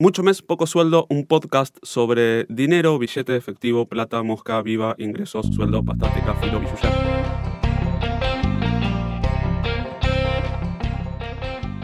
Mucho 0.00 0.22
mes, 0.22 0.42
poco 0.42 0.68
sueldo, 0.68 1.08
un 1.10 1.26
podcast 1.26 1.76
sobre 1.82 2.44
dinero, 2.44 2.96
billete 3.00 3.34
efectivo, 3.34 3.88
plata, 3.88 4.22
mosca, 4.22 4.62
viva, 4.62 4.94
ingresos, 4.96 5.52
sueldo, 5.52 5.84
pastática, 5.84 6.36
filo, 6.36 6.60
billulla. 6.60 6.92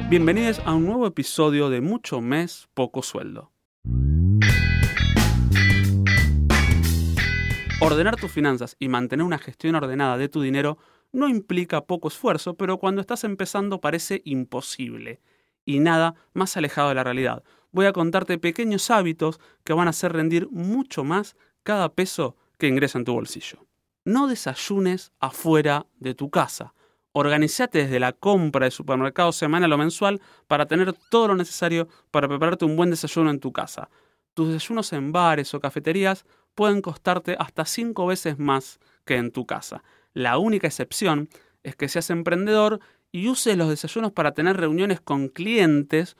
Bienvenidos 0.09 0.61
a 0.65 0.75
un 0.75 0.87
nuevo 0.87 1.09
episodio 1.09 1.71
de 1.71 1.81
Mucho 1.81 2.21
mes, 2.21 2.69
poco 2.75 3.03
sueldo. 3.03 3.51
Ordenar 7.81 8.15
tus 8.15 8.31
finanzas 8.31 8.77
y 8.79 8.87
mantener 8.87 9.27
una 9.27 9.39
gestión 9.39 9.75
ordenada 9.75 10.19
de 10.19 10.29
tu 10.29 10.41
dinero 10.41 10.79
no 11.11 11.29
implica 11.29 11.87
poco 11.87 12.07
esfuerzo, 12.07 12.55
pero 12.55 12.79
cuando 12.79 13.01
estás 13.01 13.25
empezando 13.25 13.81
parece 13.81 14.23
imposible 14.25 15.21
y 15.65 15.81
nada 15.81 16.15
más 16.33 16.57
alejado 16.57 16.91
de 16.91 16.95
la 16.95 17.05
realidad. 17.05 17.43
Voy 17.73 17.87
a 17.87 17.93
contarte 17.93 18.39
pequeños 18.39 18.91
hábitos 18.91 19.41
que 19.65 19.73
van 19.73 19.89
a 19.89 19.91
hacer 19.91 20.13
rendir 20.13 20.49
mucho 20.51 21.05
más 21.05 21.37
cada 21.63 21.93
peso 21.93 22.37
que 22.59 22.69
ingresa 22.69 22.99
en 22.99 23.05
tu 23.05 23.15
bolsillo. 23.15 23.67
No 24.05 24.29
desayunes 24.29 25.13
afuera 25.19 25.87
de 25.99 26.15
tu 26.15 26.31
casa. 26.31 26.75
Organizate 27.13 27.79
desde 27.79 28.01
la 28.01 28.13
compra 28.13 28.67
de 28.67 28.71
supermercado 28.71 29.33
semanal 29.33 29.73
o 29.73 29.79
mensual 29.79 30.21
para 30.47 30.67
tener 30.67 30.93
todo 31.11 31.29
lo 31.29 31.37
necesario 31.37 31.89
para 32.11 32.29
prepararte 32.29 32.65
un 32.65 32.77
buen 32.77 32.91
desayuno 32.91 33.31
en 33.31 33.41
tu 33.41 33.53
casa. 33.53 33.89
Tus 34.35 34.49
desayunos 34.49 34.93
en 34.93 35.13
bares 35.13 35.55
o 35.55 35.61
cafeterías 35.61 36.27
pueden 36.55 36.83
costarte 36.83 37.37
hasta 37.39 37.65
cinco 37.65 38.07
veces 38.07 38.39
más 38.39 38.79
que 39.05 39.17
en 39.17 39.31
tu 39.31 39.47
casa. 39.47 39.83
La 40.13 40.39
única 40.39 40.67
excepción 40.67 41.29
es 41.63 41.77
que 41.77 41.89
seas 41.89 42.11
emprendedor 42.11 42.81
y 43.15 43.29
uses 43.29 43.57
los 43.57 43.69
desayunos 43.69 44.11
para 44.11 44.33
tener 44.33 44.57
reuniones 44.57 45.01
con 45.01 45.29
clientes, 45.29 46.17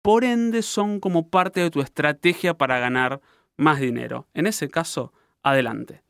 por 0.00 0.24
ende 0.24 0.62
son 0.62 0.98
como 0.98 1.28
parte 1.28 1.60
de 1.60 1.70
tu 1.70 1.82
estrategia 1.82 2.54
para 2.54 2.78
ganar 2.78 3.20
más 3.58 3.80
dinero. 3.80 4.28
En 4.32 4.46
ese 4.46 4.70
caso, 4.70 5.12
adelante. 5.42 6.02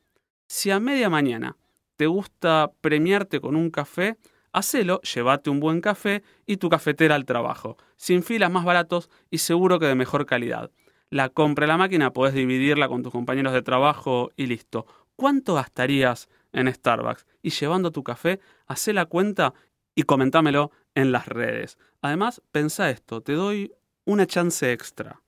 Si 0.47 0.71
a 0.71 0.79
media 0.79 1.11
mañana 1.11 1.57
te 1.97 2.07
gusta 2.07 2.71
premiarte 2.81 3.41
con 3.41 3.57
un 3.57 3.73
café, 3.73 4.17
hacelo, 4.53 5.01
llévate 5.01 5.51
un 5.51 5.59
buen 5.59 5.81
café 5.81 6.23
y 6.47 6.59
tu 6.59 6.69
cafetera 6.69 7.17
al 7.17 7.25
trabajo, 7.25 7.77
sin 7.97 8.23
filas 8.23 8.53
más 8.53 8.65
baratos 8.65 9.11
y 9.33 9.39
seguro 9.39 9.81
que 9.81 9.87
de 9.87 9.97
mejor 9.97 10.25
calidad. 10.25 10.71
La 11.11 11.31
compra 11.31 11.67
la 11.67 11.79
máquina 11.79 12.13
podés 12.13 12.35
dividirla 12.35 12.87
con 12.87 13.03
tus 13.03 13.11
compañeros 13.11 13.55
de 13.55 13.63
trabajo 13.63 14.31
y 14.37 14.47
listo. 14.47 14.87
¿Cuánto 15.17 15.55
gastarías 15.55 16.29
en 16.53 16.73
Starbucks? 16.73 17.27
Y 17.43 17.51
llevando 17.51 17.91
tu 17.91 18.05
café, 18.05 18.39
hacé 18.69 18.93
la 18.93 19.07
cuenta 19.07 19.53
y 19.99 20.05
comentámelo 20.05 20.71
en 20.95 21.11
las 21.11 21.27
redes. 21.27 21.77
Además, 22.03 22.41
pensá 22.53 22.89
esto, 22.89 23.21
te 23.21 23.33
doy 23.33 23.75
una 24.05 24.29
chance 24.29 24.73
extra. 24.73 25.25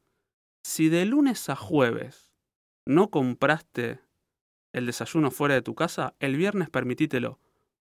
Si 0.63 0.89
de 0.89 1.05
lunes 1.07 1.49
a 1.49 1.57
jueves 1.57 2.37
no 2.87 3.11
compraste 3.11 3.99
el 4.73 4.87
desayuno 4.87 5.33
fuera 5.33 5.57
de 5.57 5.63
tu 5.63 5.75
casa, 5.75 6.15
el 6.21 6.37
viernes 6.37 6.71
permitítelo. 6.71 7.41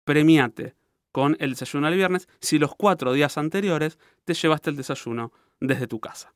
Premiate 0.05 0.77
con 1.11 1.37
el 1.41 1.51
desayuno 1.51 1.89
al 1.89 1.97
viernes 1.97 2.29
si 2.41 2.61
los 2.61 2.77
cuatro 2.77 3.13
días 3.13 3.39
anteriores 3.39 3.99
te 4.25 4.35
llevaste 4.35 4.71
el 4.71 4.77
desayuno 4.77 5.33
desde 5.59 5.89
tu 5.89 5.99
casa. 5.99 6.33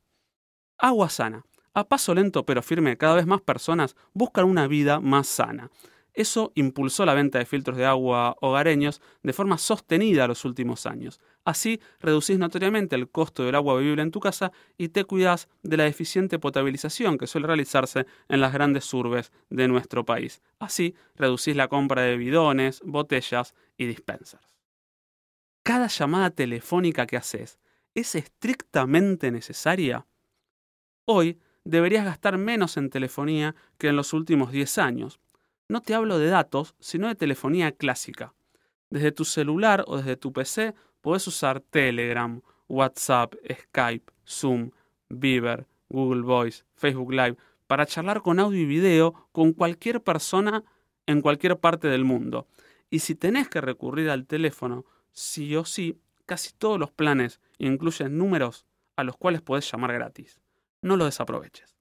Agua 0.77 1.09
sana. 1.09 1.47
A 1.73 1.85
paso 1.85 2.17
lento 2.17 2.45
pero 2.45 2.63
firme, 2.63 2.99
cada 2.99 3.15
vez 3.15 3.27
más 3.27 3.43
personas 3.43 3.95
buscan 4.13 4.47
una 4.47 4.67
vida 4.67 4.99
más 4.99 5.29
sana. 5.29 5.71
Eso 6.15 6.53
impulsó 6.55 7.07
la 7.07 7.15
venta 7.15 7.39
de 7.39 7.47
filtros 7.47 7.79
de 7.79 7.87
agua 7.87 8.37
hogareños 8.41 9.01
de 9.23 9.33
forma 9.33 9.57
sostenida 9.57 10.29
los 10.29 10.45
últimos 10.45 10.85
años. 10.85 11.21
Así 11.45 11.81
reducís 12.01 12.39
notoriamente 12.39 12.97
el 12.97 13.09
costo 13.09 13.45
del 13.45 13.55
agua 13.55 13.77
bebible 13.77 14.03
en 14.03 14.11
tu 14.11 14.21
casa 14.21 14.53
y 14.77 14.89
te 14.89 15.05
cuidas 15.05 15.49
de 15.63 15.79
la 15.79 15.85
deficiente 15.85 16.39
potabilización 16.39 17.17
que 17.17 17.27
suele 17.27 17.47
realizarse 17.47 18.07
en 18.29 18.41
las 18.43 18.53
grandes 18.53 18.93
urbes 18.93 19.33
de 19.49 19.69
nuestro 19.69 20.05
país. 20.05 20.43
Así 20.59 20.95
reducís 21.15 21.57
la 21.57 21.69
compra 21.69 22.03
de 22.03 22.19
bidones, 22.19 22.83
botellas 22.85 23.55
y 23.79 23.87
dispensers. 23.87 24.59
¿Cada 25.63 25.87
llamada 25.87 26.31
telefónica 26.31 27.07
que 27.07 27.17
haces 27.17 27.59
es 27.95 28.15
estrictamente 28.17 29.31
necesaria? 29.31 30.07
Hoy 31.07 31.41
deberías 31.65 32.05
gastar 32.05 32.37
menos 32.37 32.77
en 32.77 32.91
telefonía 32.91 33.55
que 33.79 33.89
en 33.89 33.97
los 33.97 34.13
últimos 34.13 34.53
10 34.53 34.79
años 34.79 35.21
no 35.73 35.81
te 35.81 35.95
hablo 35.95 36.19
de 36.19 36.29
datos, 36.29 36.75
sino 36.81 37.09
de 37.09 37.15
telefonía 37.15 37.73
clásica. 37.73 38.35
Desde 38.91 39.11
tu 39.11 39.25
celular 39.25 39.85
o 39.87 39.97
desde 39.97 40.19
tu 40.19 40.31
PC 40.31 40.75
puedes 41.01 41.27
usar 41.27 41.61
Telegram, 41.61 42.43
WhatsApp, 42.69 43.35
Skype, 43.51 44.13
Zoom, 44.29 44.73
Viber, 45.09 45.67
Google 45.89 46.21
Voice, 46.21 46.65
Facebook 46.75 47.11
Live 47.13 47.39
para 47.67 47.87
charlar 47.87 48.21
con 48.21 48.39
audio 48.39 48.61
y 48.61 48.67
video 48.67 49.31
con 49.33 49.55
cualquier 49.55 50.03
persona 50.03 50.63
en 51.07 51.23
cualquier 51.23 51.59
parte 51.59 51.89
del 51.89 52.05
mundo. 52.05 52.47
Y 52.91 52.99
si 52.99 53.15
tenés 53.15 53.49
que 53.49 53.63
recurrir 53.63 54.11
al 54.11 54.27
teléfono, 54.27 54.85
sí 55.11 55.57
o 55.57 55.65
sí, 55.65 55.99
casi 56.27 56.53
todos 56.53 56.79
los 56.79 56.91
planes 56.91 57.41
incluyen 57.57 58.19
números 58.19 58.67
a 58.97 59.05
los 59.05 59.17
cuales 59.17 59.41
puedes 59.41 59.73
llamar 59.73 59.95
gratis. 59.95 60.39
No 60.83 60.99
lo 60.99 61.07
desaproveches. 61.07 61.79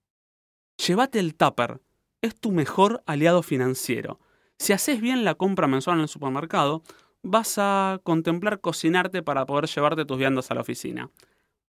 Llévate 0.77 1.19
el 1.19 1.35
tupper 1.35 1.81
es 2.21 2.35
tu 2.35 2.51
mejor 2.51 3.03
aliado 3.05 3.43
financiero. 3.43 4.19
Si 4.57 4.73
haces 4.73 5.01
bien 5.01 5.23
la 5.23 5.35
compra 5.35 5.67
mensual 5.67 5.97
en 5.97 6.03
el 6.03 6.07
supermercado, 6.07 6.83
vas 7.23 7.57
a 7.57 7.99
contemplar 8.03 8.61
cocinarte 8.61 9.23
para 9.23 9.45
poder 9.45 9.65
llevarte 9.65 10.05
tus 10.05 10.17
viandas 10.17 10.51
a 10.51 10.55
la 10.55 10.61
oficina. 10.61 11.09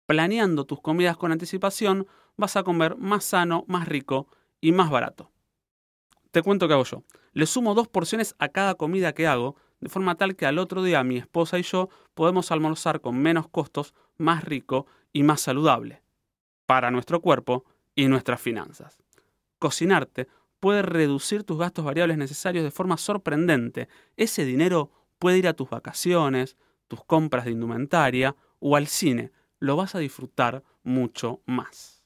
Planeando 0.06 0.66
tus 0.66 0.82
comidas 0.82 1.18
con 1.18 1.32
anticipación, 1.32 2.08
vas 2.36 2.58
a 2.58 2.64
comer 2.64 2.98
más 2.98 3.24
sano, 3.24 3.64
más 3.68 3.88
rico 3.88 4.28
y 4.60 4.72
más 4.74 4.90
barato. 4.90 5.32
Te 6.32 6.42
cuento 6.42 6.68
qué 6.68 6.74
hago 6.74 6.84
yo. 6.84 7.04
Le 7.34 7.46
sumo 7.46 7.74
dos 7.74 7.88
porciones 7.88 8.36
a 8.40 8.50
cada 8.50 8.76
comida 8.76 9.14
que 9.14 9.28
hago, 9.28 9.56
de 9.80 9.90
forma 9.90 10.16
tal 10.16 10.36
que 10.36 10.46
al 10.46 10.60
otro 10.60 10.84
día 10.84 11.04
mi 11.04 11.18
esposa 11.18 11.60
y 11.60 11.64
yo 11.64 11.90
podemos 12.14 12.52
almorzar 12.52 13.02
con 13.02 13.18
menos 13.18 13.48
costos, 13.48 13.94
más 14.18 14.44
rico 14.44 14.86
y 15.14 15.24
más 15.24 15.42
saludable. 15.42 16.02
Para 16.66 16.92
nuestro 16.92 17.22
cuerpo 17.22 17.66
y 17.96 18.08
nuestras 18.08 18.42
finanzas. 18.42 19.02
Cocinarte 19.60 20.28
puede 20.62 20.84
reducir 20.84 21.44
tus 21.44 21.58
gastos 21.58 21.84
variables 21.84 22.18
necesarios 22.18 22.64
de 22.64 22.72
forma 22.72 22.96
sorprendente. 22.96 23.90
Ese 24.16 24.46
dinero 24.46 24.92
puede 25.20 25.40
ir 25.40 25.48
a 25.48 25.54
tus 25.54 25.70
vacaciones, 25.70 26.56
tus 26.88 27.04
compras 27.04 27.46
de 27.46 27.52
indumentaria 27.52 28.36
o 28.60 28.78
al 28.78 28.88
cine. 28.88 29.32
Lo 29.60 29.76
vas 29.76 29.96
a 29.96 30.00
disfrutar 30.00 30.64
mucho 30.84 31.42
más. 31.46 32.04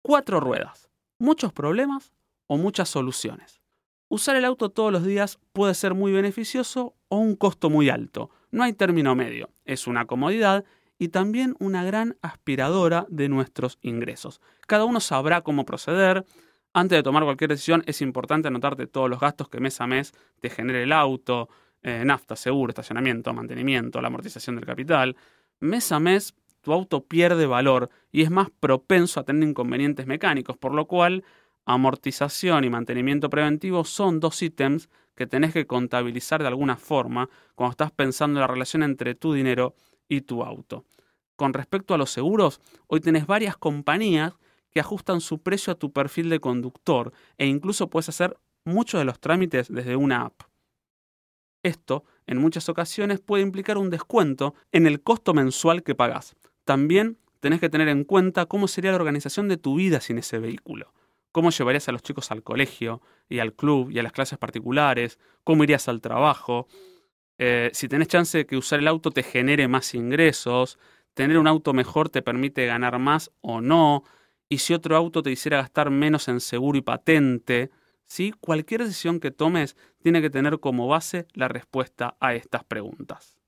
Cuatro 0.00 0.40
ruedas. 0.40 0.88
Muchos 1.18 1.52
problemas 1.52 2.12
o 2.46 2.56
muchas 2.56 2.88
soluciones. 2.88 3.60
Usar 4.08 4.36
el 4.36 4.46
auto 4.46 4.70
todos 4.70 4.90
los 4.90 5.04
días 5.04 5.38
puede 5.52 5.74
ser 5.74 5.94
muy 5.94 6.12
beneficioso 6.12 6.94
o 7.08 7.18
un 7.18 7.36
costo 7.36 7.70
muy 7.70 7.90
alto. 7.90 8.30
No 8.50 8.62
hay 8.62 8.72
término 8.72 9.14
medio. 9.14 9.50
Es 9.64 9.86
una 9.86 10.06
comodidad 10.06 10.64
y 10.98 11.08
también 11.08 11.56
una 11.58 11.84
gran 11.84 12.16
aspiradora 12.22 13.06
de 13.10 13.28
nuestros 13.28 13.78
ingresos. 13.82 14.40
Cada 14.66 14.84
uno 14.84 15.00
sabrá 15.00 15.42
cómo 15.42 15.66
proceder, 15.66 16.24
antes 16.72 16.98
de 16.98 17.02
tomar 17.02 17.24
cualquier 17.24 17.50
decisión 17.50 17.82
es 17.86 18.00
importante 18.00 18.48
anotarte 18.48 18.86
todos 18.86 19.10
los 19.10 19.20
gastos 19.20 19.48
que 19.48 19.60
mes 19.60 19.80
a 19.80 19.86
mes 19.86 20.12
te 20.40 20.50
genere 20.50 20.84
el 20.84 20.92
auto, 20.92 21.48
eh, 21.82 22.02
nafta, 22.04 22.36
seguro, 22.36 22.70
estacionamiento, 22.70 23.32
mantenimiento, 23.34 24.00
la 24.00 24.08
amortización 24.08 24.56
del 24.56 24.64
capital. 24.64 25.16
Mes 25.60 25.92
a 25.92 26.00
mes 26.00 26.34
tu 26.60 26.72
auto 26.72 27.04
pierde 27.04 27.46
valor 27.46 27.90
y 28.10 28.22
es 28.22 28.30
más 28.30 28.48
propenso 28.50 29.20
a 29.20 29.24
tener 29.24 29.48
inconvenientes 29.48 30.06
mecánicos, 30.06 30.56
por 30.56 30.72
lo 30.72 30.86
cual 30.86 31.24
amortización 31.64 32.64
y 32.64 32.70
mantenimiento 32.70 33.28
preventivo 33.28 33.84
son 33.84 34.20
dos 34.20 34.40
ítems 34.42 34.88
que 35.14 35.26
tenés 35.26 35.52
que 35.52 35.66
contabilizar 35.66 36.40
de 36.40 36.48
alguna 36.48 36.76
forma 36.76 37.28
cuando 37.54 37.72
estás 37.72 37.90
pensando 37.92 38.38
en 38.38 38.42
la 38.42 38.46
relación 38.46 38.82
entre 38.82 39.14
tu 39.14 39.32
dinero 39.32 39.74
y 40.08 40.22
tu 40.22 40.42
auto. 40.42 40.84
Con 41.36 41.52
respecto 41.52 41.94
a 41.94 41.98
los 41.98 42.10
seguros, 42.10 42.60
hoy 42.86 43.00
tenés 43.00 43.26
varias 43.26 43.56
compañías 43.56 44.34
que 44.72 44.80
ajustan 44.80 45.20
su 45.20 45.42
precio 45.42 45.72
a 45.72 45.78
tu 45.78 45.92
perfil 45.92 46.28
de 46.30 46.40
conductor 46.40 47.12
e 47.38 47.46
incluso 47.46 47.90
puedes 47.90 48.08
hacer 48.08 48.36
muchos 48.64 49.00
de 49.00 49.04
los 49.04 49.20
trámites 49.20 49.72
desde 49.72 49.96
una 49.96 50.22
app. 50.22 50.42
Esto, 51.62 52.04
en 52.26 52.38
muchas 52.38 52.68
ocasiones, 52.68 53.20
puede 53.20 53.42
implicar 53.42 53.78
un 53.78 53.90
descuento 53.90 54.54
en 54.72 54.86
el 54.86 55.02
costo 55.02 55.34
mensual 55.34 55.82
que 55.82 55.94
pagas. 55.94 56.34
También 56.64 57.18
tenés 57.40 57.60
que 57.60 57.68
tener 57.68 57.88
en 57.88 58.04
cuenta 58.04 58.46
cómo 58.46 58.66
sería 58.66 58.90
la 58.90 58.96
organización 58.96 59.48
de 59.48 59.56
tu 59.56 59.76
vida 59.76 60.00
sin 60.00 60.18
ese 60.18 60.38
vehículo. 60.38 60.92
Cómo 61.30 61.50
llevarías 61.50 61.88
a 61.88 61.92
los 61.92 62.02
chicos 62.02 62.30
al 62.30 62.42
colegio 62.42 63.00
y 63.28 63.38
al 63.38 63.54
club 63.54 63.90
y 63.90 63.98
a 63.98 64.02
las 64.02 64.12
clases 64.12 64.38
particulares, 64.38 65.18
cómo 65.44 65.64
irías 65.64 65.88
al 65.88 66.00
trabajo, 66.00 66.66
eh, 67.38 67.70
si 67.72 67.88
tenés 67.88 68.08
chance 68.08 68.38
de 68.38 68.46
que 68.46 68.56
usar 68.56 68.78
el 68.78 68.88
auto 68.88 69.10
te 69.10 69.22
genere 69.22 69.66
más 69.66 69.94
ingresos, 69.94 70.78
tener 71.14 71.38
un 71.38 71.46
auto 71.46 71.72
mejor 71.72 72.08
te 72.08 72.22
permite 72.22 72.66
ganar 72.66 72.98
más 72.98 73.30
o 73.40 73.60
no, 73.60 74.04
y 74.52 74.58
si 74.58 74.74
otro 74.74 74.94
auto 74.98 75.22
te 75.22 75.30
hiciera 75.30 75.56
gastar 75.56 75.88
menos 75.88 76.28
en 76.28 76.38
seguro 76.38 76.76
y 76.76 76.82
patente, 76.82 77.70
¿sí? 78.04 78.34
cualquier 78.38 78.84
decisión 78.84 79.18
que 79.18 79.30
tomes 79.30 79.78
tiene 80.02 80.20
que 80.20 80.28
tener 80.28 80.60
como 80.60 80.86
base 80.88 81.26
la 81.32 81.48
respuesta 81.48 82.18
a 82.20 82.34
estas 82.34 82.62
preguntas. 82.62 83.38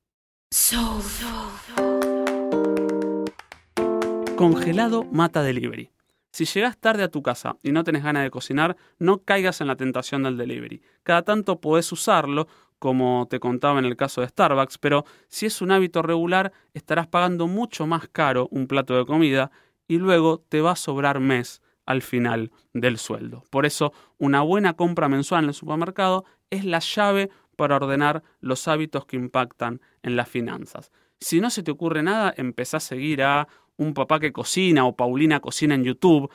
Congelado 4.34 5.04
Mata 5.04 5.42
Delivery. 5.42 5.90
Si 6.32 6.46
llegas 6.46 6.78
tarde 6.78 7.02
a 7.02 7.10
tu 7.10 7.22
casa 7.22 7.58
y 7.62 7.72
no 7.72 7.84
tenés 7.84 8.02
ganas 8.02 8.22
de 8.22 8.30
cocinar, 8.30 8.74
no 8.98 9.18
caigas 9.18 9.60
en 9.60 9.66
la 9.66 9.76
tentación 9.76 10.22
del 10.22 10.38
delivery. 10.38 10.80
Cada 11.02 11.20
tanto 11.20 11.60
podés 11.60 11.92
usarlo, 11.92 12.48
como 12.78 13.26
te 13.28 13.40
contaba 13.40 13.78
en 13.78 13.84
el 13.84 13.96
caso 13.96 14.22
de 14.22 14.28
Starbucks, 14.28 14.78
pero 14.78 15.04
si 15.28 15.44
es 15.44 15.60
un 15.60 15.70
hábito 15.70 16.00
regular, 16.00 16.52
estarás 16.72 17.08
pagando 17.08 17.46
mucho 17.46 17.86
más 17.86 18.08
caro 18.08 18.48
un 18.50 18.66
plato 18.66 18.96
de 18.96 19.04
comida 19.04 19.50
y 19.88 19.98
luego 19.98 20.44
te 20.48 20.60
va 20.60 20.72
a 20.72 20.76
sobrar 20.76 21.20
mes 21.20 21.62
al 21.86 22.02
final 22.02 22.50
del 22.72 22.98
sueldo. 22.98 23.44
Por 23.50 23.66
eso, 23.66 23.92
una 24.18 24.40
buena 24.40 24.74
compra 24.74 25.08
mensual 25.08 25.44
en 25.44 25.48
el 25.48 25.54
supermercado 25.54 26.24
es 26.50 26.64
la 26.64 26.78
llave 26.78 27.30
para 27.56 27.76
ordenar 27.76 28.22
los 28.40 28.66
hábitos 28.68 29.06
que 29.06 29.16
impactan 29.16 29.80
en 30.02 30.16
las 30.16 30.28
finanzas. 30.28 30.92
Si 31.20 31.40
no 31.40 31.50
se 31.50 31.62
te 31.62 31.70
ocurre 31.70 32.02
nada, 32.02 32.34
empezá 32.36 32.78
a 32.78 32.80
seguir 32.80 33.22
a 33.22 33.48
un 33.76 33.94
papá 33.94 34.20
que 34.20 34.32
cocina 34.32 34.86
o 34.86 34.96
Paulina 34.96 35.40
cocina 35.40 35.74
en 35.74 35.84
YouTube, 35.84 36.30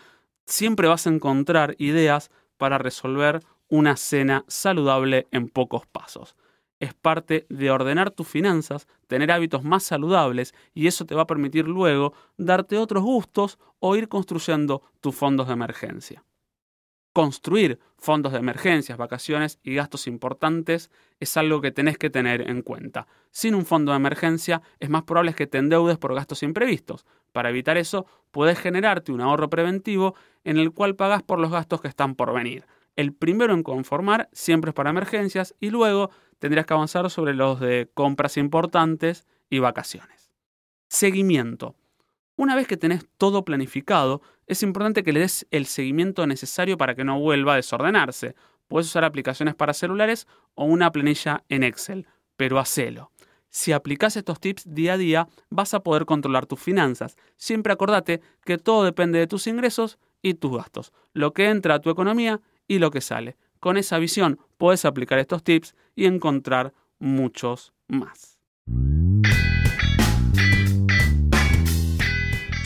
siempre 0.45 0.87
vas 0.87 1.07
a 1.07 1.09
encontrar 1.09 1.75
ideas 1.77 2.31
para 2.57 2.77
resolver 2.77 3.41
una 3.69 3.95
cena 3.95 4.43
saludable 4.47 5.27
en 5.31 5.47
pocos 5.47 5.85
pasos. 5.85 6.35
Es 6.79 6.93
parte 6.93 7.45
de 7.49 7.71
ordenar 7.71 8.11
tus 8.11 8.27
finanzas, 8.27 8.87
tener 9.07 9.31
hábitos 9.31 9.63
más 9.63 9.83
saludables 9.83 10.53
y 10.73 10.87
eso 10.87 11.05
te 11.05 11.15
va 11.15 11.23
a 11.23 11.27
permitir 11.27 11.67
luego 11.67 12.13
darte 12.37 12.77
otros 12.77 13.03
gustos 13.03 13.59
o 13.79 13.95
ir 13.95 14.07
construyendo 14.07 14.81
tus 15.01 15.15
fondos 15.15 15.47
de 15.47 15.53
emergencia. 15.53 16.23
Construir 17.11 17.79
fondos 17.97 18.31
de 18.31 18.39
emergencias, 18.39 18.97
vacaciones 18.97 19.59
y 19.61 19.73
gastos 19.73 20.07
importantes 20.07 20.89
es 21.19 21.35
algo 21.35 21.59
que 21.59 21.71
tenés 21.71 21.97
que 21.97 22.09
tener 22.09 22.49
en 22.49 22.61
cuenta. 22.61 23.07
Sin 23.31 23.55
un 23.55 23.65
fondo 23.65 23.91
de 23.91 23.97
emergencia 23.97 24.61
es 24.79 24.89
más 24.89 25.03
probable 25.03 25.33
que 25.33 25.47
te 25.47 25.57
endeudes 25.57 25.97
por 25.97 26.13
gastos 26.13 26.43
imprevistos. 26.43 27.05
Para 27.33 27.49
evitar 27.49 27.77
eso, 27.77 28.05
puedes 28.31 28.57
generarte 28.59 29.11
un 29.11 29.21
ahorro 29.21 29.49
preventivo 29.49 30.15
en 30.43 30.57
el 30.57 30.71
cual 30.71 30.95
pagas 30.95 31.23
por 31.23 31.39
los 31.39 31.51
gastos 31.51 31.81
que 31.81 31.87
están 31.89 32.15
por 32.15 32.33
venir. 32.33 32.65
El 32.99 33.13
primero 33.13 33.53
en 33.53 33.63
conformar 33.63 34.27
siempre 34.33 34.71
es 34.71 34.75
para 34.75 34.89
emergencias 34.89 35.55
y 35.61 35.69
luego 35.69 36.09
tendrías 36.37 36.65
que 36.65 36.73
avanzar 36.73 37.09
sobre 37.09 37.33
los 37.33 37.61
de 37.61 37.89
compras 37.93 38.35
importantes 38.35 39.25
y 39.49 39.59
vacaciones. 39.59 40.33
Seguimiento. 40.89 41.77
Una 42.35 42.57
vez 42.57 42.67
que 42.67 42.75
tenés 42.75 43.07
todo 43.17 43.45
planificado, 43.45 44.21
es 44.47 44.63
importante 44.63 45.01
que 45.01 45.13
le 45.13 45.21
des 45.21 45.47
el 45.49 45.65
seguimiento 45.65 46.27
necesario 46.27 46.75
para 46.75 46.93
que 46.93 47.05
no 47.05 47.17
vuelva 47.21 47.53
a 47.53 47.55
desordenarse. 47.55 48.35
Puedes 48.67 48.87
usar 48.87 49.05
aplicaciones 49.05 49.55
para 49.55 49.73
celulares 49.73 50.27
o 50.55 50.65
una 50.65 50.91
planilla 50.91 51.45
en 51.47 51.63
Excel, 51.63 52.05
pero 52.35 52.59
hacelo. 52.59 53.13
Si 53.47 53.71
aplicas 53.71 54.17
estos 54.17 54.41
tips 54.41 54.63
día 54.65 54.95
a 54.95 54.97
día, 54.97 55.27
vas 55.49 55.73
a 55.73 55.83
poder 55.83 56.05
controlar 56.05 56.47
tus 56.47 56.59
finanzas. 56.59 57.15
Siempre 57.37 57.71
acordate 57.71 58.19
que 58.43 58.57
todo 58.57 58.83
depende 58.83 59.19
de 59.19 59.27
tus 59.27 59.47
ingresos 59.47 59.99
y 60.21 60.33
tus 60.33 60.57
gastos, 60.57 60.91
lo 61.13 61.31
que 61.31 61.47
entra 61.47 61.75
a 61.75 61.79
tu 61.79 61.89
economía 61.89 62.41
y 62.69 62.79
lo 62.79 62.91
que 62.91 63.01
sale. 63.01 63.35
Con 63.59 63.75
esa 63.75 63.99
visión 63.99 64.39
puedes 64.57 64.85
aplicar 64.85 65.19
estos 65.19 65.43
tips 65.43 65.75
y 65.97 66.05
encontrar 66.05 66.73
muchos 66.99 67.73
más. 67.89 68.39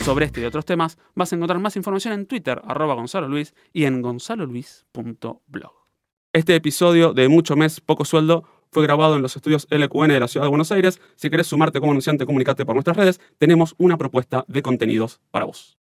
Sobre 0.04 0.26
este 0.26 0.42
y 0.42 0.44
otros 0.44 0.66
temas 0.66 0.98
vas 1.14 1.32
a 1.32 1.36
encontrar 1.36 1.58
más 1.58 1.76
información 1.76 2.12
en 2.12 2.26
Twitter, 2.26 2.60
arroba 2.64 2.94
Gonzalo 2.94 3.26
Luis, 3.26 3.54
y 3.72 3.86
en 3.86 4.02
gonzaloluis.blog. 4.02 5.72
Este 6.32 6.54
episodio 6.54 7.14
de 7.14 7.28
Mucho 7.28 7.56
Mes, 7.56 7.80
Poco 7.80 8.04
Sueldo 8.04 8.44
fue 8.70 8.82
grabado 8.82 9.16
en 9.16 9.22
los 9.22 9.34
estudios 9.34 9.66
LQN 9.70 10.08
de 10.08 10.20
la 10.20 10.28
Ciudad 10.28 10.44
de 10.44 10.50
Buenos 10.50 10.70
Aires. 10.72 11.00
Si 11.16 11.30
querés 11.30 11.46
sumarte 11.46 11.80
como 11.80 11.92
anunciante, 11.92 12.26
comunicate 12.26 12.66
por 12.66 12.74
nuestras 12.74 12.96
redes. 12.96 13.20
Tenemos 13.38 13.74
una 13.78 13.96
propuesta 13.96 14.44
de 14.46 14.60
contenidos 14.60 15.20
para 15.30 15.46
vos. 15.46 15.78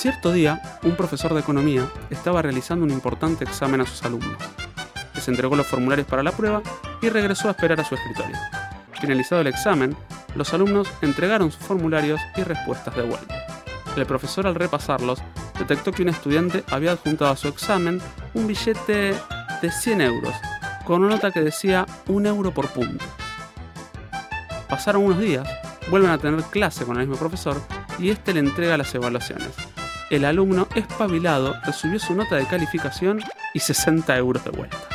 Cierto 0.00 0.32
día, 0.32 0.62
un 0.82 0.96
profesor 0.96 1.34
de 1.34 1.40
economía 1.40 1.86
estaba 2.08 2.40
realizando 2.40 2.86
un 2.86 2.90
importante 2.90 3.44
examen 3.44 3.82
a 3.82 3.86
sus 3.86 4.02
alumnos 4.02 4.38
les 5.20 5.28
entregó 5.28 5.54
los 5.54 5.66
formularios 5.66 6.08
para 6.08 6.22
la 6.22 6.32
prueba 6.32 6.62
y 7.02 7.10
regresó 7.10 7.48
a 7.48 7.50
esperar 7.50 7.78
a 7.78 7.84
su 7.84 7.94
escritorio. 7.94 8.34
Finalizado 8.98 9.42
el 9.42 9.48
examen, 9.48 9.94
los 10.34 10.54
alumnos 10.54 10.88
entregaron 11.02 11.52
sus 11.52 11.62
formularios 11.62 12.18
y 12.38 12.42
respuestas 12.42 12.96
de 12.96 13.02
vuelta. 13.02 13.46
El 13.94 14.06
profesor 14.06 14.46
al 14.46 14.54
repasarlos 14.54 15.20
detectó 15.58 15.92
que 15.92 16.00
un 16.00 16.08
estudiante 16.08 16.64
había 16.70 16.92
adjuntado 16.92 17.32
a 17.32 17.36
su 17.36 17.48
examen 17.48 18.00
un 18.32 18.46
billete 18.46 19.14
de 19.60 19.70
100 19.70 20.00
euros 20.00 20.32
con 20.86 21.02
una 21.04 21.16
nota 21.16 21.30
que 21.30 21.42
decía 21.42 21.84
un 22.06 22.24
euro 22.24 22.50
por 22.54 22.70
punto. 22.70 23.04
Pasaron 24.70 25.04
unos 25.04 25.18
días, 25.18 25.46
vuelven 25.90 26.12
a 26.12 26.16
tener 26.16 26.42
clase 26.44 26.86
con 26.86 26.98
el 26.98 27.06
mismo 27.06 27.20
profesor 27.20 27.60
y 27.98 28.08
este 28.08 28.32
le 28.32 28.40
entrega 28.40 28.78
las 28.78 28.94
evaluaciones. 28.94 29.69
El 30.10 30.24
alumno 30.24 30.66
espabilado 30.74 31.54
recibió 31.64 32.00
su 32.00 32.14
nota 32.16 32.34
de 32.34 32.44
calificación 32.44 33.20
y 33.54 33.60
60 33.60 34.16
euros 34.18 34.44
de 34.44 34.50
vuelta. 34.50 34.89